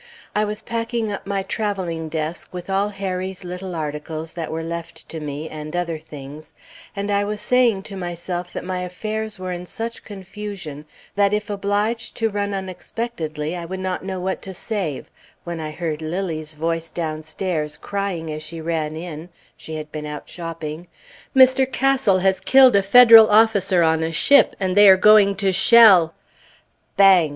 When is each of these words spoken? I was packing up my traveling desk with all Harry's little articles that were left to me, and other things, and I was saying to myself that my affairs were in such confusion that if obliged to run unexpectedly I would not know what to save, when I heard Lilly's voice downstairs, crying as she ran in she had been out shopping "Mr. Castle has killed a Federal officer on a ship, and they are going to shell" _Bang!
I 0.33 0.45
was 0.45 0.63
packing 0.63 1.11
up 1.11 1.27
my 1.27 1.43
traveling 1.43 2.09
desk 2.09 2.49
with 2.51 2.71
all 2.71 2.89
Harry's 2.89 3.43
little 3.43 3.75
articles 3.75 4.33
that 4.33 4.49
were 4.51 4.63
left 4.63 5.07
to 5.09 5.19
me, 5.19 5.47
and 5.47 5.75
other 5.75 5.99
things, 5.99 6.53
and 6.95 7.11
I 7.11 7.23
was 7.23 7.39
saying 7.39 7.83
to 7.83 7.95
myself 7.95 8.51
that 8.53 8.65
my 8.65 8.79
affairs 8.81 9.37
were 9.37 9.51
in 9.51 9.67
such 9.67 10.03
confusion 10.03 10.85
that 11.13 11.33
if 11.33 11.51
obliged 11.51 12.15
to 12.15 12.31
run 12.31 12.51
unexpectedly 12.51 13.55
I 13.55 13.63
would 13.65 13.79
not 13.79 14.03
know 14.03 14.19
what 14.19 14.41
to 14.41 14.55
save, 14.55 15.11
when 15.43 15.59
I 15.59 15.69
heard 15.69 16.01
Lilly's 16.01 16.55
voice 16.55 16.89
downstairs, 16.89 17.77
crying 17.77 18.31
as 18.31 18.41
she 18.41 18.59
ran 18.59 18.95
in 18.95 19.29
she 19.55 19.75
had 19.75 19.91
been 19.91 20.07
out 20.07 20.27
shopping 20.27 20.87
"Mr. 21.35 21.71
Castle 21.71 22.17
has 22.25 22.39
killed 22.39 22.75
a 22.75 22.81
Federal 22.81 23.29
officer 23.29 23.83
on 23.83 24.01
a 24.01 24.11
ship, 24.11 24.55
and 24.59 24.75
they 24.75 24.89
are 24.89 24.97
going 24.97 25.35
to 25.35 25.51
shell" 25.53 26.15
_Bang! 26.97 27.29